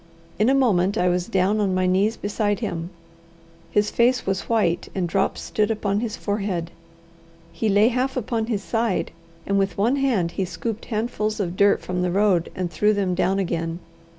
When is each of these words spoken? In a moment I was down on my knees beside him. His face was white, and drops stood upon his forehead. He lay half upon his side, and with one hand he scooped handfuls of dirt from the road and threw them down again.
In 0.39 0.49
a 0.49 0.55
moment 0.55 0.97
I 0.97 1.09
was 1.09 1.27
down 1.27 1.59
on 1.59 1.75
my 1.75 1.85
knees 1.85 2.17
beside 2.17 2.59
him. 2.59 2.89
His 3.69 3.91
face 3.91 4.25
was 4.25 4.49
white, 4.49 4.89
and 4.95 5.07
drops 5.07 5.41
stood 5.41 5.69
upon 5.69 5.99
his 5.99 6.17
forehead. 6.17 6.71
He 7.53 7.69
lay 7.69 7.89
half 7.89 8.17
upon 8.17 8.47
his 8.47 8.63
side, 8.63 9.11
and 9.45 9.59
with 9.59 9.77
one 9.77 9.97
hand 9.97 10.31
he 10.31 10.45
scooped 10.45 10.85
handfuls 10.85 11.39
of 11.39 11.55
dirt 11.55 11.81
from 11.83 12.01
the 12.01 12.09
road 12.09 12.49
and 12.55 12.71
threw 12.71 12.93
them 12.95 13.13
down 13.13 13.37
again. 13.37 13.77